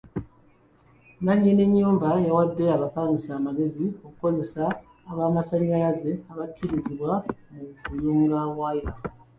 [1.17, 4.63] Nnannyini nnyumba yawadde abapangisa amagezi okukozesa
[5.11, 7.13] abaamasannyalaze abakkirizibwa
[7.53, 8.89] mu kuyunga waya.